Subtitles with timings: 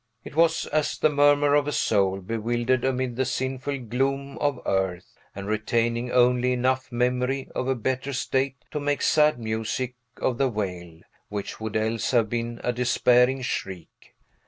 [0.23, 5.15] It was as the murmur of a soul bewildered amid the sinful gloom of earth,
[5.35, 10.49] and retaining only enough memory of a better state to make sad music of the
[10.49, 14.15] wail, which would else have been a despairing shriek.